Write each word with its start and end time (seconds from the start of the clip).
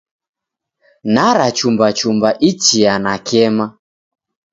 Narachumbachuma 1.13 2.29
ichia 2.49 2.93
nakema. 3.05 3.65